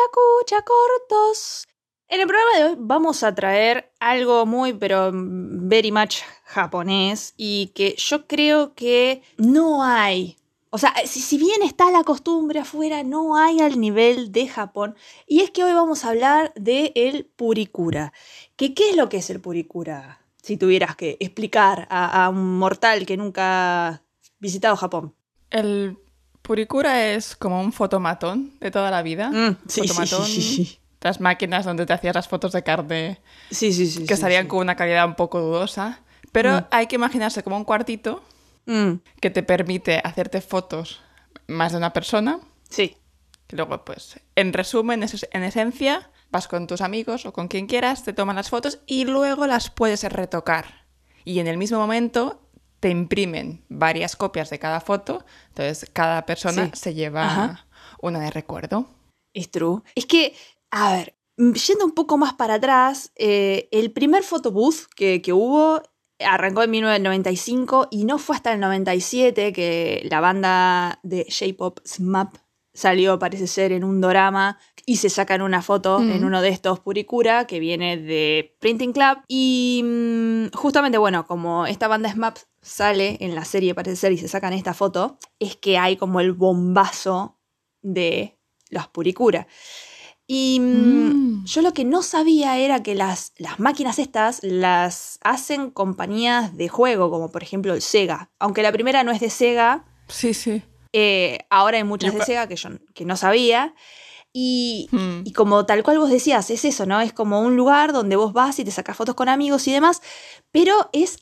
escucha 0.00 0.62
cortos. 0.62 1.64
En 2.08 2.20
el 2.20 2.26
programa 2.26 2.58
de 2.58 2.64
hoy 2.64 2.76
vamos 2.78 3.22
a 3.22 3.34
traer 3.34 3.92
algo 3.98 4.46
muy, 4.46 4.72
pero 4.72 5.10
very 5.12 5.90
much 5.90 6.18
japonés 6.44 7.34
y 7.36 7.68
que 7.74 7.96
yo 7.98 8.26
creo 8.26 8.74
que 8.74 9.22
no 9.38 9.82
hay. 9.82 10.36
O 10.70 10.78
sea, 10.78 10.94
si, 11.04 11.20
si 11.20 11.38
bien 11.38 11.62
está 11.62 11.90
la 11.90 12.04
costumbre 12.04 12.60
afuera, 12.60 13.02
no 13.02 13.36
hay 13.36 13.60
al 13.60 13.80
nivel 13.80 14.30
de 14.30 14.46
Japón. 14.46 14.94
Y 15.26 15.40
es 15.40 15.50
que 15.50 15.64
hoy 15.64 15.72
vamos 15.72 16.04
a 16.04 16.10
hablar 16.10 16.52
de 16.54 16.92
el 16.94 17.24
purikura. 17.24 18.12
¿Que, 18.56 18.74
¿Qué 18.74 18.90
es 18.90 18.96
lo 18.96 19.08
que 19.08 19.16
es 19.16 19.30
el 19.30 19.40
purikura? 19.40 20.20
Si 20.42 20.56
tuvieras 20.56 20.94
que 20.94 21.16
explicar 21.18 21.88
a, 21.90 22.24
a 22.24 22.28
un 22.28 22.58
mortal 22.58 23.04
que 23.04 23.16
nunca 23.16 23.88
ha 23.88 24.02
visitado 24.38 24.76
Japón. 24.76 25.14
El 25.50 25.98
purikura 26.46 27.10
es 27.12 27.36
como 27.36 27.60
un 27.60 27.72
fotomatón 27.72 28.52
de 28.60 28.70
toda 28.70 28.90
la 28.90 29.02
vida. 29.02 29.30
Mm, 29.30 29.56
sí, 29.68 29.80
fotomatón, 29.86 30.24
sí, 30.26 30.42
sí, 30.42 30.78
las 31.02 31.20
máquinas 31.20 31.64
donde 31.64 31.84
te 31.86 31.92
hacías 31.92 32.14
las 32.14 32.28
fotos 32.28 32.52
de 32.52 32.62
carne 32.62 33.20
Sí, 33.50 33.72
sí, 33.72 33.86
sí. 33.86 34.06
que 34.06 34.16
sí. 34.16 34.48
con 34.48 34.60
una 34.60 34.76
calidad 34.76 35.06
un 35.06 35.14
poco 35.14 35.40
dudosa. 35.40 36.00
Pero 36.32 36.52
Mm. 36.52 36.64
hay 36.70 36.86
que 36.86 36.96
imaginarse 36.96 37.42
como 37.42 37.56
un 37.56 37.64
cuartito 37.64 38.22
Mm, 38.66 38.94
que 39.20 39.30
te 39.30 39.42
permite 39.44 40.00
hacerte 40.02 40.40
fotos 40.40 41.00
más 41.46 41.72
de 41.72 41.78
una 41.78 41.92
persona. 41.92 42.40
sí. 42.68 42.96
Luego, 43.50 43.84
pues, 43.84 44.18
en 44.34 44.52
resumen, 44.52 45.04
es- 45.04 45.28
en 45.30 45.44
esencia, 45.44 46.10
vas 46.32 46.48
con 46.48 46.66
tus 46.66 46.80
amigos 46.80 47.26
o 47.26 47.32
con 47.32 47.46
quien 47.46 47.68
quieras, 47.68 48.02
te 48.02 48.12
toman 48.12 48.34
las 48.34 48.50
fotos 48.50 48.80
y 48.86 49.04
luego 49.04 49.46
las 49.46 49.70
puedes 49.70 50.02
retocar. 50.02 50.84
Y 51.24 51.38
en 51.38 51.46
el 51.46 51.56
mismo 51.56 51.78
momento 51.78 52.40
te 52.86 52.90
imprimen 52.90 53.64
varias 53.68 54.14
copias 54.14 54.48
de 54.48 54.60
cada 54.60 54.80
foto. 54.80 55.24
Entonces, 55.48 55.90
cada 55.92 56.24
persona 56.24 56.66
Sí. 56.66 56.70
se 56.80 56.94
lleva 56.94 57.24
Ajá. 57.24 57.66
una 58.00 58.20
de 58.20 58.30
recuerdo. 58.30 58.86
Es 59.34 59.50
true. 59.50 59.80
Es 59.96 60.06
que, 60.06 60.36
a 60.70 60.92
ver, 60.94 61.16
mm, 61.36 61.50
yendo 61.54 61.84
un 61.84 61.90
poco 61.90 62.16
más 62.16 62.34
para 62.34 62.54
atrás, 62.54 63.10
eh, 63.16 63.68
el 63.72 63.90
primer 63.90 64.22
photobooth 64.22 64.86
que, 64.94 65.20
que 65.20 65.32
hubo 65.32 65.82
arrancó 66.20 66.62
en 66.62 66.70
1995 66.70 67.88
y 67.90 68.04
no 68.04 68.18
fue 68.18 68.36
hasta 68.36 68.52
el 68.52 68.60
97 68.60 69.52
que 69.52 70.06
la 70.08 70.20
banda 70.20 71.00
de 71.02 71.26
J-pop 71.28 71.80
SMAP 71.84 72.36
salió, 72.76 73.18
parece 73.18 73.46
ser, 73.48 73.72
en 73.72 73.82
un 73.82 74.00
dorama 74.00 74.58
y 74.84 74.98
se 74.98 75.10
sacan 75.10 75.42
una 75.42 75.62
foto 75.62 75.98
Mm. 75.98 76.10
en 76.12 76.24
uno 76.24 76.40
de 76.42 76.50
estos 76.50 76.78
Purikura 76.78 77.46
que 77.48 77.58
viene 77.58 77.96
de 77.96 78.54
Printing 78.60 78.92
Club. 78.92 79.18
Y 79.26 79.82
mm, 79.84 80.56
justamente, 80.56 80.98
bueno, 80.98 81.26
como 81.26 81.66
esta 81.66 81.88
banda 81.88 82.08
SMAP 82.12 82.36
sale 82.62 83.16
en 83.20 83.34
la 83.34 83.44
serie, 83.44 83.74
parece 83.74 83.96
ser, 83.96 84.12
y 84.12 84.18
se 84.18 84.28
sacan 84.28 84.52
esta 84.52 84.74
foto, 84.74 85.18
es 85.40 85.56
que 85.56 85.78
hay 85.78 85.96
como 85.96 86.20
el 86.20 86.32
bombazo 86.32 87.36
de 87.82 88.36
los 88.70 88.86
Purikura. 88.88 89.46
Y 90.28 90.58
mm, 90.60 91.06
Mm. 91.08 91.44
yo 91.44 91.62
lo 91.62 91.72
que 91.72 91.84
no 91.84 92.02
sabía 92.02 92.58
era 92.58 92.82
que 92.82 92.94
las, 92.96 93.32
las 93.38 93.60
máquinas 93.60 93.98
estas 94.00 94.40
las 94.42 95.18
hacen 95.22 95.70
compañías 95.70 96.56
de 96.56 96.68
juego, 96.68 97.10
como 97.10 97.30
por 97.30 97.42
ejemplo 97.44 97.74
el 97.74 97.80
Sega. 97.82 98.30
Aunque 98.40 98.62
la 98.64 98.72
primera 98.72 99.04
no 99.04 99.12
es 99.12 99.20
de 99.20 99.30
Sega, 99.30 99.84
Sí, 100.08 100.34
sí. 100.34 100.62
Eh, 100.92 101.40
ahora 101.50 101.76
hay 101.78 101.84
muchas 101.84 102.14
de 102.14 102.24
Sega 102.24 102.46
que 102.48 102.56
yo 102.56 102.70
que 102.94 103.04
no 103.04 103.16
sabía. 103.16 103.74
Y, 104.32 104.88
Mm. 104.92 105.22
y 105.24 105.32
como 105.32 105.64
tal 105.64 105.82
cual 105.82 105.98
vos 105.98 106.10
decías, 106.10 106.50
es 106.50 106.64
eso, 106.66 106.84
¿no? 106.84 107.00
Es 107.00 107.14
como 107.14 107.40
un 107.40 107.56
lugar 107.56 107.92
donde 107.94 108.16
vos 108.16 108.34
vas 108.34 108.58
y 108.58 108.64
te 108.64 108.70
sacas 108.70 108.94
fotos 108.96 109.14
con 109.14 109.30
amigos 109.30 109.66
y 109.66 109.72
demás, 109.72 110.02
pero 110.50 110.90
es 110.92 111.18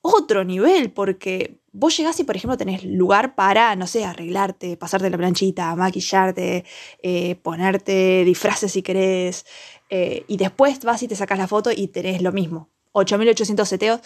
otro 0.00 0.42
nivel, 0.44 0.90
porque 0.92 1.60
vos 1.70 1.96
llegás 1.96 2.18
y, 2.18 2.24
por 2.24 2.36
ejemplo, 2.36 2.56
tenés 2.56 2.82
lugar 2.84 3.34
para, 3.36 3.76
no 3.76 3.86
sé, 3.86 4.04
arreglarte, 4.04 4.76
pasarte 4.76 5.10
la 5.10 5.16
planchita, 5.16 5.76
maquillarte, 5.76 6.64
eh, 7.02 7.36
ponerte 7.36 8.24
disfraces 8.24 8.72
si 8.72 8.82
querés, 8.82 9.46
eh, 9.88 10.24
y 10.26 10.36
después 10.36 10.80
vas 10.80 11.02
y 11.04 11.08
te 11.08 11.14
sacas 11.14 11.38
la 11.38 11.46
foto 11.46 11.70
y 11.70 11.86
tenés 11.88 12.20
lo 12.20 12.32
mismo, 12.32 12.70
8800 12.92 13.68
seteos. 13.68 14.00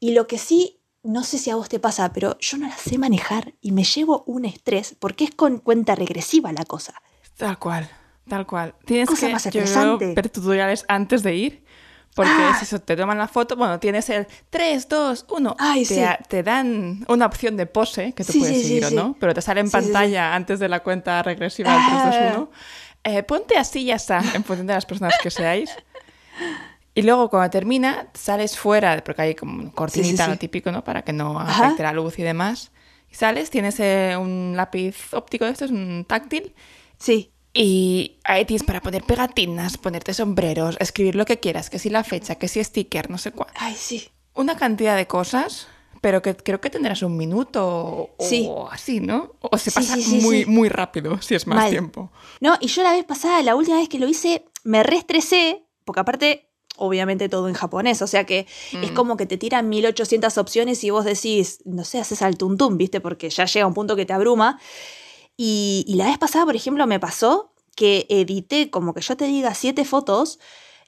Y 0.00 0.14
lo 0.14 0.26
que 0.26 0.38
sí, 0.38 0.79
no 1.02 1.22
sé 1.24 1.38
si 1.38 1.50
a 1.50 1.56
vos 1.56 1.68
te 1.68 1.78
pasa, 1.80 2.12
pero 2.12 2.36
yo 2.40 2.58
no 2.58 2.66
la 2.68 2.76
sé 2.76 2.98
manejar 2.98 3.54
y 3.60 3.72
me 3.72 3.84
llevo 3.84 4.22
un 4.26 4.44
estrés 4.44 4.94
porque 4.98 5.24
es 5.24 5.30
con 5.34 5.58
cuenta 5.58 5.94
regresiva 5.94 6.52
la 6.52 6.64
cosa. 6.64 6.94
Tal 7.36 7.58
cual, 7.58 7.88
tal 8.28 8.46
cual. 8.46 8.74
Tienes 8.84 9.08
Cosa 9.08 9.26
que 9.28 9.32
más 9.32 9.44
yo 9.44 9.48
estresante. 9.48 10.14
ver 10.14 10.28
tutoriales 10.28 10.84
antes 10.88 11.22
de 11.22 11.34
ir. 11.34 11.64
Porque 12.12 12.32
Ah. 12.34 12.54
es 12.56 12.62
eso, 12.64 12.80
te 12.80 12.96
toman 12.96 13.18
la 13.18 13.28
foto, 13.28 13.54
bueno, 13.54 13.78
tienes 13.78 14.10
el 14.10 14.26
3, 14.50 14.88
2, 14.88 15.26
1. 15.30 15.56
Ay, 15.60 15.86
te, 15.86 15.94
sí. 15.94 16.02
te 16.28 16.42
dan 16.42 17.04
una 17.06 17.24
opción 17.26 17.56
de 17.56 17.66
pose 17.66 18.12
que 18.14 18.24
tú 18.24 18.32
Sí, 18.32 18.40
puedes 18.40 18.56
sí, 18.56 18.62
seguir 18.64 18.84
sí. 18.86 18.96
o 18.96 19.00
no, 19.00 19.16
pero 19.20 19.32
te 19.32 19.40
sale 19.40 19.60
en 19.60 19.68
Sí, 19.68 19.76
sí, 19.78 19.84
sí. 19.86 19.92
pantalla 19.92 20.34
antes 20.34 20.58
de 20.58 20.68
la 20.68 20.80
cuenta 20.82 21.22
regresiva 21.22 21.72
del 21.72 21.80
3, 21.86 22.04
2, 22.04 22.34
1. 22.36 22.50
Eh, 23.04 23.22
ponte 23.22 23.56
así 23.56 23.82
y 23.82 23.84
ya 23.86 23.94
está, 23.94 24.18
en 24.34 24.42
función 24.42 24.66
de 24.66 24.74
las 24.74 24.86
personas 24.86 25.14
que 25.22 25.30
seáis. 25.30 25.70
Y 26.94 27.02
luego 27.02 27.30
cuando 27.30 27.50
termina, 27.50 28.08
sales 28.14 28.58
fuera, 28.58 29.02
porque 29.04 29.22
hay 29.22 29.34
como 29.34 29.72
cortinita, 29.72 30.24
sí. 30.24 30.30
lo 30.30 30.36
típico, 30.38 30.72
¿no? 30.72 30.82
Para 30.82 31.02
que 31.02 31.12
no 31.12 31.38
Ajá. 31.38 31.66
afecte 31.66 31.82
la 31.84 31.92
luz 31.92 32.18
y 32.18 32.22
demás. 32.22 32.72
Y 33.10 33.14
sales, 33.14 33.50
tienes 33.50 33.78
eh, 33.80 34.16
un 34.20 34.54
lápiz 34.56 35.12
óptico 35.14 35.44
de 35.44 35.52
estos, 35.52 35.70
un 35.70 36.04
táctil, 36.06 36.54
Sí, 36.98 37.32
y 37.54 38.18
ahí 38.24 38.44
tienes 38.44 38.62
para 38.62 38.80
poner 38.82 39.02
pegatinas, 39.04 39.78
ponerte 39.78 40.12
sombreros, 40.12 40.76
escribir 40.80 41.14
lo 41.16 41.24
que 41.24 41.40
quieras, 41.40 41.70
que 41.70 41.78
si 41.78 41.88
la 41.90 42.04
fecha, 42.04 42.34
que 42.34 42.46
si 42.46 42.62
sticker, 42.62 43.08
no 43.08 43.16
sé 43.18 43.32
cuál. 43.32 43.50
ay, 43.56 43.74
sí. 43.74 44.08
Una 44.34 44.56
cantidad 44.56 44.96
de 44.96 45.06
cosas, 45.06 45.66
pero 46.02 46.20
que 46.22 46.36
creo 46.36 46.60
que 46.60 46.68
tendrás 46.70 47.02
un 47.02 47.16
minuto 47.16 48.10
o 48.18 48.24
Sí. 48.24 48.50
así, 48.70 49.00
¿no? 49.00 49.32
O 49.40 49.56
se 49.58 49.72
pasa 49.72 49.96
muy, 50.20 50.44
muy 50.46 50.68
rápido 50.68 51.20
si 51.22 51.34
es 51.34 51.46
más 51.46 51.56
Mal. 51.56 51.70
tiempo. 51.70 52.12
No, 52.40 52.56
y 52.60 52.66
yo 52.68 52.82
la 52.82 52.92
vez 52.92 53.04
pasada, 53.06 53.42
la 53.42 53.56
última 53.56 53.78
vez 53.78 53.88
que 53.88 53.98
lo 53.98 54.06
hice, 54.06 54.44
me 54.62 54.82
reestresé, 54.82 55.64
porque 55.86 56.00
aparte, 56.00 56.49
obviamente 56.80 57.28
todo 57.28 57.46
en 57.48 57.54
japonés, 57.54 58.02
o 58.02 58.06
sea 58.06 58.24
que 58.26 58.46
es 58.82 58.90
Mm. 58.90 58.94
como 58.94 59.16
que 59.16 59.26
te 59.26 59.38
tiran 59.38 59.68
1800 59.68 60.36
opciones 60.38 60.82
y 60.82 60.90
vos 60.90 61.04
decís, 61.04 61.60
no 61.64 61.84
sé, 61.84 62.00
haces 62.00 62.22
al 62.22 62.36
tuntum, 62.36 62.76
¿viste? 62.76 63.00
Porque 63.00 63.30
ya 63.30 63.44
llega 63.44 63.66
un 63.66 63.74
punto 63.74 63.94
que 63.94 64.04
te 64.06 64.12
abruma. 64.12 64.58
Y, 65.36 65.84
y 65.86 65.94
la 65.94 66.06
vez 66.06 66.18
pasada, 66.18 66.44
por 66.44 66.56
ejemplo, 66.56 66.86
me 66.86 66.98
pasó 67.00 67.52
que 67.76 68.06
edité, 68.10 68.70
como 68.70 68.92
que 68.94 69.00
yo 69.00 69.16
te 69.16 69.24
diga, 69.26 69.54
siete 69.54 69.84
fotos 69.84 70.38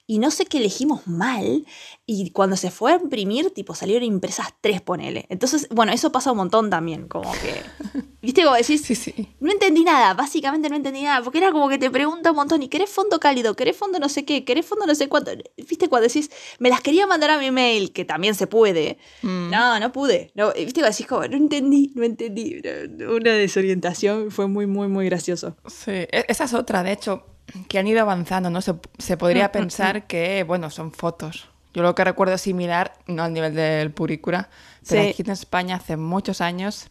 y 0.06 0.18
no 0.18 0.30
sé 0.30 0.44
qué 0.46 0.58
elegimos 0.58 1.06
mal. 1.06 1.64
Y 2.06 2.30
cuando 2.30 2.56
se 2.56 2.70
fue 2.70 2.92
a 2.92 2.96
imprimir, 2.96 3.50
tipo, 3.52 3.74
salieron 3.74 4.04
impresas 4.04 4.48
tres, 4.60 4.80
ponele. 4.82 5.26
Entonces, 5.30 5.68
bueno, 5.70 5.92
eso 5.92 6.12
pasa 6.12 6.32
un 6.32 6.38
montón 6.38 6.70
también, 6.70 7.08
como 7.08 7.30
que... 7.32 8.02
¿Viste? 8.22 8.44
Como 8.44 8.54
decís, 8.56 8.82
Sí, 8.82 8.94
sí. 8.94 9.28
no 9.40 9.50
entendí 9.50 9.82
nada, 9.84 10.14
básicamente 10.14 10.68
no 10.68 10.76
entendí 10.76 11.02
nada, 11.02 11.22
porque 11.24 11.38
era 11.38 11.50
como 11.50 11.68
que 11.68 11.78
te 11.78 11.90
pregunta 11.90 12.30
un 12.30 12.36
montón, 12.36 12.62
¿y 12.62 12.68
querés 12.68 12.88
fondo 12.90 13.18
cálido? 13.18 13.56
¿Querés 13.56 13.76
fondo 13.76 13.98
no 13.98 14.08
sé 14.08 14.24
qué? 14.24 14.44
¿Querés 14.44 14.64
fondo 14.64 14.86
no 14.86 14.94
sé 14.94 15.08
cuánto? 15.08 15.32
¿Viste 15.56 15.88
cuando 15.88 16.06
decís, 16.06 16.30
me 16.60 16.68
las 16.68 16.80
quería 16.82 17.06
mandar 17.08 17.30
a 17.30 17.38
mi 17.38 17.50
mail, 17.50 17.92
que 17.92 18.04
también 18.04 18.34
se 18.36 18.46
puede? 18.46 18.98
Mm. 19.22 19.50
No, 19.50 19.80
no 19.80 19.90
pude. 19.92 20.30
No, 20.36 20.52
¿Viste 20.52 20.74
cuando 20.80 20.90
decís, 20.90 21.06
como, 21.06 21.26
no 21.26 21.36
entendí, 21.36 21.90
no 21.96 22.04
entendí? 22.04 22.60
Una 23.08 23.32
desorientación 23.32 24.30
fue 24.30 24.46
muy, 24.46 24.66
muy, 24.66 24.86
muy 24.88 25.06
gracioso. 25.06 25.56
Sí, 25.66 25.90
e- 25.90 26.24
esa 26.28 26.44
es 26.44 26.54
otra, 26.54 26.82
de 26.84 26.92
hecho, 26.92 27.24
que 27.68 27.78
han 27.78 27.86
ido 27.86 28.00
avanzando, 28.00 28.50
¿no? 28.50 28.60
Se, 28.60 28.74
se 28.98 29.16
podría 29.16 29.52
pensar 29.52 30.06
que, 30.06 30.44
bueno, 30.44 30.70
son 30.70 30.92
fotos. 30.92 31.48
Yo 31.74 31.82
lo 31.82 31.94
que 31.94 32.04
recuerdo 32.04 32.36
similar, 32.38 32.92
no 33.06 33.22
al 33.22 33.32
nivel 33.32 33.54
del 33.54 33.90
Puricura, 33.92 34.50
pero 34.88 35.02
Sí. 35.02 35.08
aquí 35.10 35.22
en 35.22 35.30
España 35.30 35.76
hace 35.76 35.96
muchos 35.96 36.40
años 36.42 36.90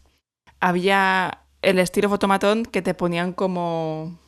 había 0.60 1.38
el 1.62 1.78
estilo 1.78 2.08
fotomatón 2.08 2.64
que 2.64 2.82
te 2.82 2.94
ponían 2.94 3.32
como 3.32 4.18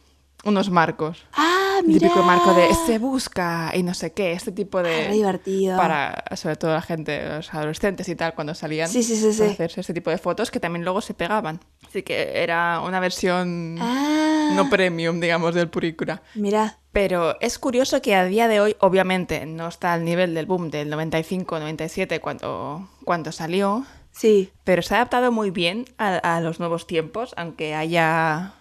unos 0.44 0.70
marcos. 0.70 1.24
Ah, 1.32 1.78
El 1.80 1.86
mira. 1.88 2.00
típico 2.00 2.22
marco 2.22 2.54
de 2.54 2.68
se 2.86 2.98
busca 2.98 3.72
y 3.74 3.82
no 3.82 3.94
sé 3.94 4.12
qué, 4.12 4.32
este 4.32 4.52
tipo 4.52 4.82
de... 4.82 5.08
Re 5.08 5.12
divertido. 5.14 5.76
para, 5.76 6.22
sobre 6.36 6.56
todo 6.56 6.72
la 6.74 6.82
gente, 6.82 7.26
los 7.28 7.52
adolescentes 7.52 8.08
y 8.08 8.14
tal, 8.14 8.34
cuando 8.34 8.54
salían 8.54 8.88
Sí, 8.88 9.02
sí, 9.02 9.16
sí, 9.16 9.36
para 9.36 9.48
sí. 9.48 9.54
hacerse 9.54 9.80
este 9.80 9.94
tipo 9.94 10.10
de 10.10 10.18
fotos 10.18 10.50
que 10.52 10.60
también 10.60 10.84
luego 10.84 11.00
se 11.00 11.14
pegaban. 11.14 11.60
Así 11.88 12.02
que 12.02 12.42
era 12.42 12.80
una 12.80 13.00
versión 13.00 13.76
Ah, 13.80 14.34
no 14.53 14.69
premium, 14.71 15.21
digamos, 15.21 15.55
del 15.55 15.69
Puricura. 15.69 16.22
mira. 16.34 16.78
Pero 16.92 17.36
es 17.41 17.59
curioso 17.59 18.01
que 18.03 18.15
a 18.15 18.24
día 18.24 18.47
de 18.47 18.60
hoy, 18.60 18.77
obviamente, 18.78 19.47
no 19.47 19.66
está 19.66 19.92
al 19.95 20.04
nivel 20.04 20.33
del 20.33 20.47
boom 20.47 20.71
del 20.71 20.89
95-97 20.92 22.21
cuando, 22.21 22.89
cuando 23.04 23.33
salió, 23.33 23.84
Sí. 24.13 24.53
pero 24.63 24.80
se 24.83 24.95
ha 24.95 24.98
adaptado 24.98 25.33
muy 25.33 25.51
bien 25.51 25.86
a, 25.98 26.36
a 26.36 26.41
los 26.41 26.60
nuevos 26.60 26.86
tiempos, 26.86 27.34
aunque 27.36 27.74
haya 27.74 28.54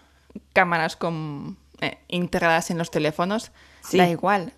cámaras 0.52 0.96
con, 0.96 1.56
eh, 1.80 1.98
integradas 2.08 2.70
en 2.72 2.78
los 2.78 2.90
teléfonos, 2.90 3.52
Sí. 3.82 3.98
da 3.98 4.08
igual. 4.08 4.52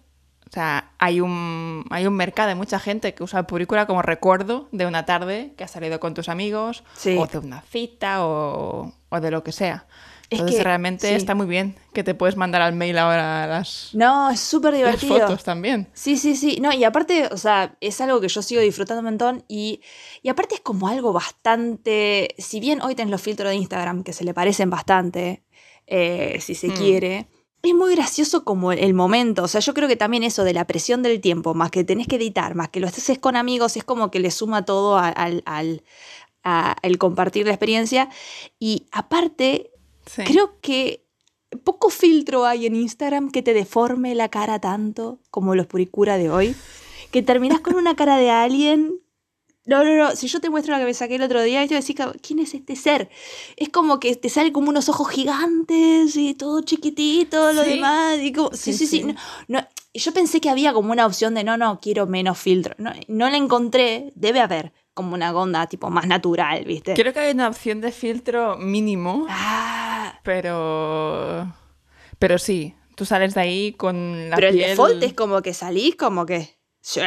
O 0.48 0.52
sea, 0.52 0.92
hay 0.98 1.20
un, 1.20 1.84
hay 1.90 2.06
un 2.06 2.14
mercado 2.14 2.48
de 2.48 2.54
mucha 2.54 2.78
gente 2.78 3.12
que 3.14 3.24
usa 3.24 3.40
el 3.40 3.46
Puricura 3.46 3.86
como 3.86 4.00
recuerdo 4.00 4.68
de 4.72 4.86
una 4.86 5.04
tarde 5.04 5.52
que 5.58 5.64
has 5.64 5.72
salido 5.72 6.00
con 6.00 6.14
tus 6.14 6.28
amigos, 6.30 6.82
Sí. 6.94 7.16
o 7.18 7.26
de 7.26 7.38
una 7.38 7.60
cita, 7.60 8.24
o, 8.24 8.94
o 9.10 9.20
de 9.20 9.30
lo 9.30 9.42
que 9.44 9.52
sea. 9.52 9.84
Es 10.28 10.40
Entonces 10.40 10.56
que, 10.58 10.64
realmente 10.64 11.08
sí. 11.08 11.14
está 11.14 11.34
muy 11.36 11.46
bien 11.46 11.76
que 11.92 12.02
te 12.02 12.14
puedes 12.14 12.36
mandar 12.36 12.60
al 12.60 12.74
mail 12.74 12.98
ahora 12.98 13.46
las, 13.46 13.90
No, 13.94 14.28
es 14.30 14.40
súper 14.40 14.72
las 14.72 14.78
divertido. 15.00 15.20
fotos 15.28 15.44
también. 15.44 15.88
Sí, 15.94 16.16
sí, 16.16 16.34
sí. 16.34 16.58
No, 16.60 16.72
y 16.72 16.82
aparte, 16.82 17.28
o 17.30 17.36
sea, 17.36 17.76
es 17.80 18.00
algo 18.00 18.20
que 18.20 18.28
yo 18.28 18.42
sigo 18.42 18.60
disfrutando 18.60 19.00
un 19.00 19.04
montón. 19.06 19.44
Y, 19.46 19.80
y 20.22 20.28
aparte 20.28 20.56
es 20.56 20.60
como 20.62 20.88
algo 20.88 21.12
bastante. 21.12 22.34
Si 22.38 22.58
bien 22.60 22.82
hoy 22.82 22.94
tenés 22.96 23.12
los 23.12 23.22
filtros 23.22 23.50
de 23.50 23.56
Instagram 23.56 24.02
que 24.02 24.12
se 24.12 24.24
le 24.24 24.34
parecen 24.34 24.68
bastante, 24.68 25.44
eh, 25.86 26.38
si 26.40 26.54
se 26.54 26.68
Mm. 26.68 26.74
quiere. 26.74 27.26
es 27.62 27.74
muy 27.74 27.94
gracioso 27.94 28.44
como 28.44 28.70
el 28.72 28.94
momento. 28.94 29.42
O 29.44 29.48
sea, 29.48 29.60
yo 29.60 29.74
creo 29.74 29.88
que 29.88 29.96
también 29.96 30.22
eso 30.22 30.44
de 30.44 30.52
la 30.52 30.66
presión 30.66 31.02
del 31.02 31.20
tiempo, 31.20 31.52
más 31.54 31.70
que 31.72 31.82
tenés 31.84 32.06
que 32.06 32.16
editar, 32.16 32.54
más 32.54 32.68
que 32.68 32.78
lo 32.80 32.86
haces 32.86 33.18
con 33.18 33.34
amigos, 33.36 33.76
es 33.76 33.82
como 33.84 34.10
que 34.10 34.20
le 34.20 34.30
suma 34.30 34.64
todo 34.64 34.98
al, 34.98 35.42
al, 35.46 35.82
al 36.42 36.98
compartir 36.98 37.46
la 37.46 37.52
experiencia. 37.52 38.08
Y 38.60 38.86
aparte, 38.92 39.72
Sí. 40.06 40.22
creo 40.24 40.60
que 40.60 41.04
poco 41.64 41.90
filtro 41.90 42.44
hay 42.46 42.66
en 42.66 42.74
Instagram 42.76 43.30
que 43.30 43.42
te 43.42 43.54
deforme 43.54 44.14
la 44.14 44.28
cara 44.28 44.60
tanto 44.60 45.18
como 45.30 45.54
los 45.54 45.66
puricura 45.66 46.16
de 46.18 46.30
hoy. 46.30 46.54
Que 47.10 47.22
terminás 47.22 47.60
con 47.60 47.74
una 47.76 47.94
cara 47.96 48.16
de 48.16 48.30
alien. 48.30 49.00
No, 49.64 49.82
no, 49.82 49.96
no. 49.96 50.14
Si 50.14 50.28
yo 50.28 50.40
te 50.40 50.48
muestro 50.50 50.72
la 50.74 50.78
que 50.80 50.84
me 50.84 50.94
saqué 50.94 51.16
el 51.16 51.22
otro 51.22 51.42
día, 51.42 51.64
y 51.64 51.68
te 51.68 51.74
decís, 51.74 51.96
¿quién 52.22 52.38
es 52.40 52.54
este 52.54 52.76
ser? 52.76 53.08
Es 53.56 53.68
como 53.68 53.98
que 53.98 54.14
te 54.14 54.28
sale 54.28 54.52
como 54.52 54.68
unos 54.70 54.88
ojos 54.88 55.08
gigantes 55.08 56.14
y 56.16 56.34
todo 56.34 56.60
chiquitito, 56.62 57.52
lo 57.52 57.64
Sí. 57.64 57.70
demás. 57.70 58.18
Y 58.20 58.32
como, 58.32 58.52
sí, 58.52 58.72
sí, 58.72 58.86
Sí, 58.86 59.02
no, 59.02 59.14
no. 59.48 59.66
Yo 59.94 60.12
pensé 60.12 60.40
que 60.40 60.50
había 60.50 60.72
como 60.74 60.92
una 60.92 61.06
opción 61.06 61.34
de 61.34 61.42
no, 61.42 61.56
no, 61.56 61.80
quiero 61.80 62.06
menos 62.06 62.38
filtro. 62.38 62.74
No, 62.78 62.92
no 63.08 63.30
la 63.30 63.36
encontré. 63.38 64.12
Debe 64.14 64.40
haber 64.40 64.72
como 64.94 65.14
una 65.14 65.34
onda 65.34 65.66
tipo 65.66 65.90
más 65.90 66.06
natural, 66.06 66.64
¿viste? 66.64 66.94
Creo 66.94 67.12
que 67.12 67.18
hay 67.20 67.32
una 67.32 67.48
opción 67.48 67.80
de 67.80 67.92
filtro 67.92 68.56
mínimo, 68.58 69.26
Ah, 69.28 69.85
pero. 70.26 71.54
Pero 72.18 72.38
sí, 72.38 72.74
tú 72.96 73.04
sales 73.06 73.34
de 73.34 73.40
ahí 73.40 73.72
con 73.72 74.28
la 74.28 74.36
pero 74.36 74.48
el 74.48 74.54
piel. 74.56 74.70
default 74.70 75.02
es 75.02 75.14
como 75.14 75.40
que 75.40 75.54
salís 75.54 75.94
como 75.96 76.26
que. 76.26 76.56
Sí. 76.80 77.00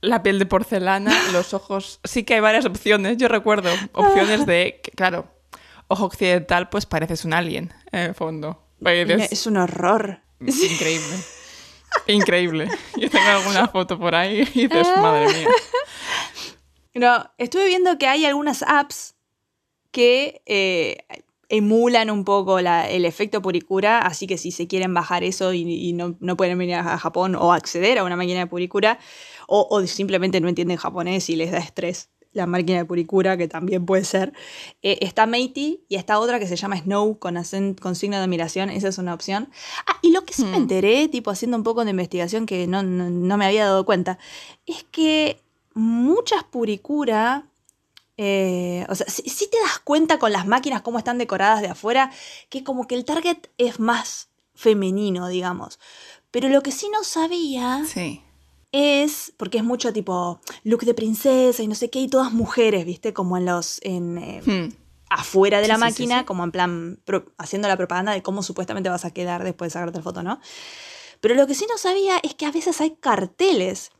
La 0.00 0.22
piel 0.22 0.38
de 0.38 0.46
porcelana, 0.46 1.12
los 1.32 1.52
ojos. 1.54 2.00
Sí 2.04 2.22
que 2.24 2.34
hay 2.34 2.40
varias 2.40 2.66
opciones. 2.66 3.16
Yo 3.16 3.28
recuerdo 3.28 3.70
opciones 3.92 4.46
de. 4.46 4.80
que, 4.82 4.90
claro, 4.92 5.26
ojo 5.88 6.04
occidental, 6.04 6.68
pues 6.68 6.86
pareces 6.86 7.24
un 7.24 7.32
alien, 7.32 7.72
en 7.90 8.00
el 8.00 8.14
fondo. 8.14 8.62
Eres 8.84 9.32
Es 9.32 9.46
un 9.46 9.56
horror. 9.56 10.20
increíble. 10.40 11.16
Increíble. 12.06 12.68
Yo 12.96 13.10
tengo 13.10 13.28
alguna 13.38 13.68
foto 13.68 13.98
por 13.98 14.14
ahí 14.14 14.40
y 14.54 14.68
dices, 14.68 14.86
madre 14.96 15.26
mía. 15.26 15.48
No, 16.94 17.30
estuve 17.38 17.66
viendo 17.66 17.98
que 17.98 18.06
hay 18.06 18.24
algunas 18.26 18.62
apps 18.62 19.14
que 19.92 20.42
eh, 20.46 20.98
emulan 21.50 22.10
un 22.10 22.24
poco 22.24 22.60
la- 22.60 22.88
el 22.88 23.04
efecto 23.04 23.42
puricura, 23.42 23.98
así 23.98 24.26
que 24.26 24.38
si 24.38 24.50
se 24.52 24.66
quieren 24.66 24.94
bajar 24.94 25.22
eso 25.24 25.52
y, 25.52 25.62
y 25.62 25.92
no, 25.92 26.16
no 26.20 26.36
pueden 26.36 26.56
venir 26.56 26.76
a 26.76 26.96
Japón 26.98 27.34
o 27.34 27.52
acceder 27.52 27.98
a 27.98 28.04
una 28.04 28.16
máquina 28.16 28.38
de 28.40 28.46
puricura, 28.46 28.98
o, 29.48 29.66
o 29.68 29.84
simplemente 29.86 30.40
no 30.40 30.48
entienden 30.48 30.76
japonés 30.78 31.28
y 31.28 31.36
les 31.36 31.50
da 31.50 31.58
estrés 31.58 32.08
la 32.32 32.46
máquina 32.46 32.78
de 32.78 32.84
puricura, 32.84 33.36
que 33.36 33.48
también 33.48 33.84
puede 33.84 34.04
ser, 34.04 34.32
eh, 34.82 34.98
está 35.00 35.26
Meiti 35.26 35.82
y 35.88 35.96
está 35.96 36.20
otra 36.20 36.38
que 36.38 36.46
se 36.46 36.54
llama 36.54 36.76
Snow 36.78 37.18
con, 37.18 37.34
acen- 37.34 37.76
con 37.76 37.96
signo 37.96 38.16
de 38.18 38.22
admiración, 38.22 38.70
esa 38.70 38.86
es 38.86 38.98
una 38.98 39.12
opción. 39.14 39.48
Ah, 39.88 39.96
y 40.00 40.12
lo 40.12 40.24
que 40.24 40.32
sí 40.32 40.44
me 40.44 40.52
Hmm. 40.52 40.62
enteré, 40.62 41.08
tipo 41.08 41.32
haciendo 41.32 41.56
un 41.56 41.64
poco 41.64 41.84
de 41.84 41.90
investigación 41.90 42.46
que 42.46 42.68
no, 42.68 42.84
no, 42.84 43.10
no 43.10 43.36
me 43.36 43.46
había 43.46 43.64
dado 43.64 43.84
cuenta, 43.84 44.18
es 44.64 44.84
que 44.92 45.40
muchas 45.74 46.44
puricura, 46.44 47.46
eh, 48.22 48.84
o 48.90 48.94
sea, 48.94 49.06
si, 49.08 49.48
te 49.48 49.58
das 49.60 49.78
cuenta 49.78 50.18
con 50.18 50.30
las 50.30 50.46
máquinas 50.46 50.82
cómo 50.82 50.98
están 50.98 51.16
decoradas 51.16 51.62
de 51.62 51.68
afuera, 51.68 52.10
que 52.50 52.62
como 52.62 52.86
que 52.86 52.94
el 52.94 53.06
target 53.06 53.38
es 53.56 53.80
más 53.80 54.28
femenino, 54.54 55.26
digamos. 55.28 55.78
Pero 56.30 56.50
lo 56.50 56.62
que 56.62 56.70
sí 56.70 56.90
no 56.92 57.02
sabía 57.02 57.82
Sí. 57.86 58.22
es, 58.72 59.32
porque 59.38 59.56
es 59.58 59.64
mucho 59.64 59.94
tipo 59.94 60.38
look 60.64 60.82
de 60.84 60.92
princesa 60.92 61.62
y 61.62 61.66
no 61.66 61.74
sé 61.74 61.88
qué, 61.88 62.00
y 62.00 62.08
todas 62.08 62.30
mujeres, 62.32 62.84
¿viste? 62.84 63.14
Como 63.14 63.38
en 63.38 63.46
los, 63.46 63.80
en, 63.82 64.18
eh, 64.18 64.42
Hmm. 64.44 64.68
afuera 65.08 65.62
de 65.62 65.68
la 65.68 65.76
Sí, 65.76 65.80
sí, 65.84 65.88
sí, 65.88 66.02
máquina, 66.02 66.26
como 66.26 66.44
en 66.44 66.52
plan 66.52 66.98
pro- 67.06 67.32
haciendo 67.38 67.68
la 67.68 67.78
propaganda 67.78 68.12
de 68.12 68.22
cómo 68.22 68.42
supuestamente 68.42 68.90
vas 68.90 69.06
a 69.06 69.12
quedar 69.12 69.44
después 69.44 69.70
de 69.70 69.72
sacarte 69.72 69.96
la 69.98 70.04
foto, 70.04 70.22
¿no? 70.22 70.40
Pero 71.22 71.34
lo 71.34 71.46
que 71.46 71.54
sí 71.54 71.66
no 71.70 71.78
sabía 71.78 72.18
es 72.22 72.34
que 72.34 72.44
a 72.44 72.52
veces 72.52 72.80
hay 72.82 72.90
carteles 73.00 73.90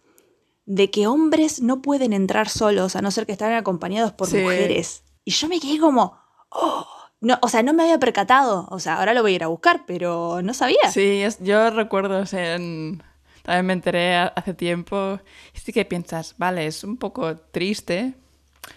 de 0.72 0.88
que 0.88 1.08
hombres 1.08 1.61
no 1.61 1.82
pueden 1.82 2.12
entrar 2.12 2.49
solos 2.49 2.94
a 2.94 3.02
no 3.02 3.11
ser 3.11 3.26
que 3.26 3.32
estén 3.32 3.52
acompañados 3.55 4.12
por 4.12 4.28
Sí. 4.28 4.37
mujeres. 4.38 5.02
Y 5.25 5.32
yo 5.32 5.49
me 5.49 5.58
quedé 5.58 5.81
como, 5.81 6.17
oh, 6.50 6.87
no, 7.20 7.38
o 7.43 7.49
sea, 7.49 7.64
no 7.64 7.72
me 7.72 7.82
había 7.82 7.99
percatado. 7.99 8.69
O 8.70 8.78
sea, 8.78 8.99
ahora 8.99 9.12
lo 9.12 9.22
voy 9.22 9.32
a 9.32 9.34
ir 9.34 9.43
a 9.44 9.49
buscar, 9.49 9.82
pero 9.84 10.43
no 10.43 10.55
sabía. 10.55 10.88
Sí, 10.93 11.22
es- 11.22 11.40
yo 11.40 11.70
recuerdo, 11.70 12.20
o 12.20 12.26
sea, 12.26 12.55
en- 12.55 13.02
también 13.43 13.67
me 13.67 13.72
enteré 13.72 14.14
ha- 14.14 14.32
hace 14.37 14.55
tiempo. 14.55 15.19
Y 15.55 15.58
sí 15.58 15.72
que 15.72 15.84
piensas, 15.84 16.37
vale, 16.38 16.67
es 16.67 16.84
un 16.84 16.96
poco 16.99 17.37
triste. 17.37 18.14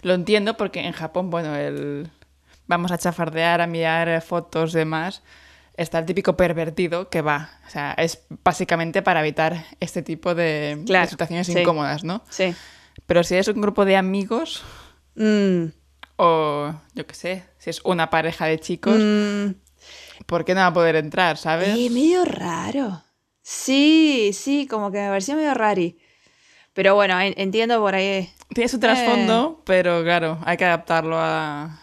Lo 0.02 0.16
entiendo 0.16 0.58
porque 0.58 0.80
en 0.80 0.94
Japón, 0.94 1.30
bueno, 1.30 1.56
el 1.56 2.10
vamos 2.66 2.92
a 2.92 2.98
chafardear, 2.98 3.62
a 3.62 3.68
mirar 3.68 4.20
fotos, 4.24 4.74
demás. 4.74 5.22
Está 5.76 6.00
el 6.00 6.06
típico 6.06 6.38
pervertido 6.38 7.10
que 7.10 7.22
va. 7.22 7.60
O 7.68 7.70
sea, 7.70 7.94
es 7.94 8.26
básicamente 8.44 9.02
para 9.02 9.22
evitar 9.22 9.66
este 9.80 10.02
tipo 10.04 10.36
de, 10.36 10.84
situaciones 11.10 11.48
sí. 11.48 11.60
incómodas, 11.60 12.04
¿no? 12.04 12.24
Sí. 12.30 12.54
Pero 13.08 13.24
si 13.24 13.36
es 13.36 13.48
un 13.48 13.60
grupo 13.62 13.86
de 13.86 13.98
amigos 13.98 14.64
Mm, 15.16 15.66
o, 16.16 16.74
yo 16.94 17.06
qué 17.06 17.16
sé, 17.16 17.44
si 17.58 17.70
es 17.70 17.82
una 17.84 18.10
pareja 18.10 18.46
de 18.46 18.60
chicos, 18.60 19.00
mm, 19.00 19.52
¿por 20.26 20.46
qué 20.46 20.54
no 20.56 20.62
va 20.62 20.68
a 20.68 20.74
poder 20.74 20.96
entrar, 20.96 21.38
sabes? 21.38 21.70
eh, 21.70 21.90
medio 21.90 22.26
raro. 22.26 23.04
Sí, 23.42 24.32
sí, 24.34 24.68
como 24.68 24.92
que 24.92 25.00
me 25.00 25.10
pareció 25.10 25.36
medio 25.36 25.54
rari. 25.54 26.00
Pero 26.74 26.96
bueno, 26.96 27.20
en- 27.20 27.34
entiendo 27.38 27.80
por 27.80 27.94
ahí. 27.94 28.32
Tiene 28.54 28.68
su 28.68 28.80
trasfondo, 28.80 29.62
pero 29.66 30.02
claro, 30.04 30.40
hay 30.46 30.58
que 30.58 30.66
adaptarlo 30.66 31.18
a, 31.20 31.80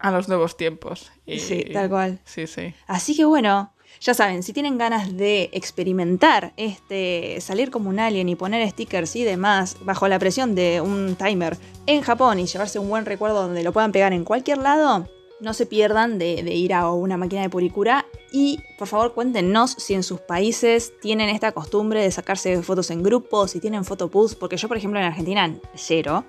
a 0.00 0.10
los 0.10 0.28
nuevos 0.28 0.56
tiempos. 0.56 1.10
Y- 1.26 1.38
Sí, 1.40 1.64
tal 1.72 1.88
cual. 1.88 2.18
Sí, 2.24 2.46
sí. 2.46 2.74
Así 2.86 3.16
que 3.16 3.24
bueno, 3.24 3.72
ya 4.00 4.14
saben, 4.14 4.42
si 4.42 4.52
tienen 4.52 4.78
ganas 4.78 5.16
de 5.16 5.50
experimentar 5.52 6.52
este 6.56 7.40
salir 7.40 7.70
como 7.70 7.88
un 7.90 7.98
alien 8.00 8.28
y 8.28 8.36
poner 8.36 8.68
stickers 8.70 9.14
y 9.16 9.24
demás 9.24 9.76
bajo 9.82 10.08
la 10.08 10.18
presión 10.18 10.54
de 10.54 10.80
un 10.80 11.16
timer 11.16 11.56
en 11.86 12.00
Japón 12.02 12.38
y 12.38 12.46
llevarse 12.46 12.78
un 12.78 12.88
buen 12.88 13.04
recuerdo 13.04 13.42
donde 13.42 13.62
lo 13.62 13.72
puedan 13.72 13.92
pegar 13.92 14.12
en 14.12 14.24
cualquier 14.24 14.58
lado, 14.58 15.08
no 15.40 15.54
se 15.54 15.66
pierdan 15.66 16.18
de, 16.18 16.42
de 16.42 16.54
ir 16.54 16.72
a 16.74 16.90
una 16.90 17.16
máquina 17.16 17.42
de 17.42 17.48
puricura 17.50 18.06
y 18.32 18.60
por 18.78 18.88
favor 18.88 19.12
cuéntenos 19.14 19.72
si 19.72 19.94
en 19.94 20.02
sus 20.02 20.20
países 20.20 20.92
tienen 21.00 21.28
esta 21.30 21.52
costumbre 21.52 22.02
de 22.02 22.10
sacarse 22.10 22.62
fotos 22.62 22.90
en 22.90 23.02
grupos, 23.02 23.50
si 23.52 23.60
tienen 23.60 23.84
fotopools, 23.84 24.34
porque 24.34 24.56
yo 24.56 24.68
por 24.68 24.76
ejemplo 24.76 25.00
en 25.00 25.06
Argentina 25.06 25.52
cero. 25.74 26.24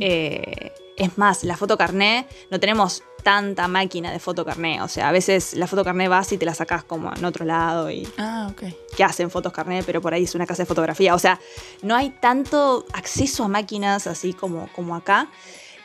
Eh, 0.00 0.72
es 0.96 1.18
más, 1.18 1.44
la 1.44 1.56
foto 1.56 1.76
carné, 1.76 2.26
no 2.50 2.60
tenemos 2.60 3.02
tanta 3.22 3.68
máquina 3.68 4.12
de 4.12 4.18
foto 4.18 4.44
carné. 4.44 4.82
O 4.82 4.88
sea, 4.88 5.08
a 5.08 5.12
veces 5.12 5.54
la 5.54 5.66
foto 5.66 5.82
carné 5.82 6.08
vas 6.08 6.30
y 6.32 6.36
te 6.38 6.44
la 6.44 6.54
sacas 6.54 6.84
como 6.84 7.10
en 7.14 7.24
otro 7.24 7.44
lado 7.46 7.90
y 7.90 8.06
Ah, 8.18 8.48
ok. 8.50 8.64
que 8.96 9.02
hacen 9.02 9.30
fotos 9.30 9.52
carné, 9.52 9.82
pero 9.82 10.02
por 10.02 10.12
ahí 10.12 10.24
es 10.24 10.34
una 10.34 10.46
casa 10.46 10.62
de 10.62 10.66
fotografía. 10.66 11.14
O 11.14 11.18
sea, 11.18 11.40
no 11.82 11.96
hay 11.96 12.10
tanto 12.10 12.84
acceso 12.92 13.44
a 13.44 13.48
máquinas 13.48 14.06
así 14.06 14.34
como, 14.34 14.68
como 14.74 14.94
acá. 14.94 15.28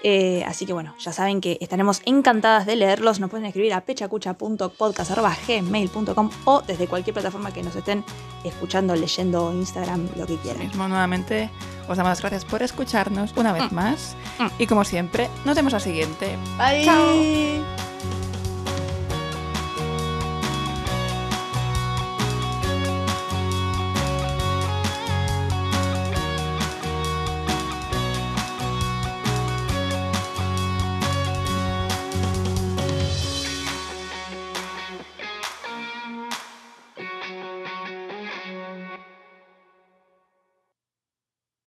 Eh, 0.03 0.43
así 0.47 0.65
que 0.65 0.71
bueno, 0.73 0.95
ya 0.99 1.11
saben 1.11 1.41
que 1.41 1.57
estaremos 1.61 2.01
encantadas 2.05 2.65
de 2.65 2.75
leerlos. 2.77 3.19
Nos 3.19 3.29
pueden 3.29 3.45
escribir 3.45 3.73
a 3.73 3.81
pechacucha.podcast.gmail.com 3.81 6.29
o 6.45 6.61
desde 6.61 6.87
cualquier 6.87 7.13
plataforma 7.13 7.51
que 7.51 7.61
nos 7.63 7.75
estén 7.75 8.03
escuchando, 8.43 8.95
leyendo, 8.95 9.51
Instagram, 9.53 10.07
lo 10.15 10.25
que 10.25 10.37
quieran. 10.37 10.65
Mismo 10.65 10.87
nuevamente, 10.87 11.49
os 11.89 11.97
damos 11.97 12.11
las 12.11 12.21
gracias 12.21 12.45
por 12.45 12.63
escucharnos 12.63 13.33
una 13.35 13.51
vez 13.53 13.71
Mm. 13.71 13.75
más. 13.75 14.15
Mm. 14.39 14.47
Y 14.59 14.67
como 14.67 14.83
siempre, 14.85 15.29
nos 15.45 15.55
vemos 15.55 15.73
la 15.73 15.79
siguiente. 15.79 16.37
Bye. 16.57 16.85
Chao. 16.85 17.78